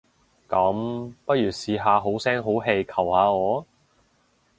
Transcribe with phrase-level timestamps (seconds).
[0.49, 3.63] 噉，不如試下好聲好氣求下我？